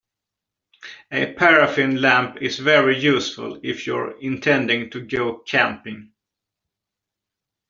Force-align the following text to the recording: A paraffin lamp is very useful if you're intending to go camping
A 1.11 1.31
paraffin 1.33 2.01
lamp 2.01 2.41
is 2.41 2.57
very 2.57 2.97
useful 2.97 3.59
if 3.61 3.85
you're 3.85 4.19
intending 4.19 4.89
to 4.89 5.01
go 5.05 5.37
camping 5.37 6.11